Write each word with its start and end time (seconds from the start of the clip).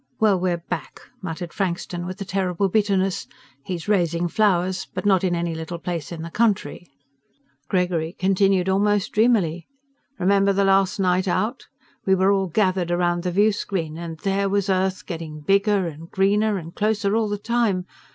"Well, 0.19 0.39
we're 0.39 0.57
back," 0.57 0.99
muttered 1.21 1.53
Frankston, 1.53 2.07
with 2.07 2.19
a 2.21 2.25
terrible 2.25 2.69
bitterness. 2.69 3.27
"He's 3.63 3.87
raising 3.87 4.27
flowers, 4.29 4.87
but 4.95 5.05
not 5.05 5.23
in 5.23 5.35
any 5.35 5.53
little 5.53 5.77
place 5.77 6.11
in 6.11 6.23
the 6.23 6.31
country." 6.31 6.87
Gregory 7.69 8.15
continued 8.17 8.67
almost 8.67 9.11
dreamily, 9.11 9.67
"Remember 10.17 10.53
the 10.53 10.63
last 10.65 10.99
night 10.99 11.27
out? 11.27 11.67
We 12.03 12.15
were 12.15 12.31
all 12.31 12.47
gathered 12.47 12.89
around 12.89 13.21
the 13.21 13.31
viewscreen. 13.31 13.95
And 13.99 14.17
there 14.17 14.49
was 14.49 14.71
Earth, 14.71 15.05
getting 15.05 15.41
bigger 15.41 15.85
and 15.85 16.09
greener 16.09 16.57
and 16.57 16.73
closer 16.73 17.15
all 17.15 17.29
the 17.29 17.37
time. 17.37 17.85